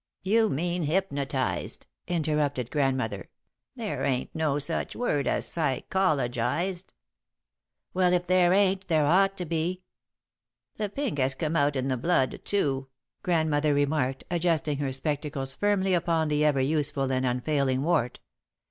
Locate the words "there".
3.75-4.03, 8.25-8.51, 8.87-9.05